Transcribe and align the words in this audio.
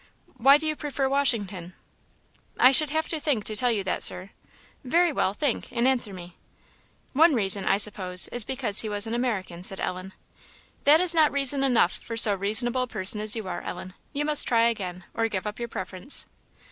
"Why 0.37 0.57
do 0.57 0.65
you 0.65 0.75
prefer 0.75 1.07
Washington?" 1.07 1.75
"I 2.59 2.71
should 2.71 2.89
have 2.89 3.07
to 3.09 3.19
think 3.19 3.43
to 3.43 3.55
tell 3.55 3.71
you 3.71 3.83
that, 3.83 4.01
Sir." 4.01 4.31
"Very 4.83 5.13
well, 5.13 5.35
think, 5.35 5.71
and 5.71 5.87
answer 5.87 6.11
me." 6.11 6.37
"One 7.13 7.35
reason, 7.35 7.65
I 7.65 7.77
suppose, 7.77 8.27
is 8.29 8.43
because 8.43 8.79
he 8.81 8.89
was 8.89 9.05
an 9.05 9.13
American," 9.13 9.61
said 9.61 9.79
Ellen. 9.79 10.13
"That 10.85 11.01
is 11.01 11.13
not 11.13 11.31
reason 11.31 11.63
enough 11.63 11.91
for 11.91 12.17
so 12.17 12.33
reasonable 12.33 12.81
a 12.81 12.87
person 12.87 13.21
as 13.21 13.35
you 13.35 13.47
are, 13.47 13.61
Ellen; 13.61 13.93
you 14.11 14.25
must 14.25 14.47
try 14.47 14.63
again, 14.69 15.03
or 15.13 15.27
give 15.27 15.45
up 15.45 15.59
your 15.59 15.67
preference." 15.69 16.25